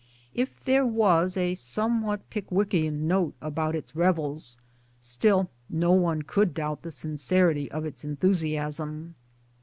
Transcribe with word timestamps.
If 0.33 0.63
there 0.63 0.83
was 0.83 1.37
a 1.37 1.53
somewhat 1.53 2.27
Pickwickian 2.31 3.01
note 3.07 3.35
about 3.39 3.75
its 3.75 3.95
revels 3.95 4.57
still 4.99 5.51
no 5.69 5.91
one 5.91 6.23
could 6.23 6.55
doubt 6.55 6.81
the 6.81 6.91
sincerity 6.91 7.69
of 7.69 7.85
its 7.85 8.03
enthusiasm. 8.03 9.13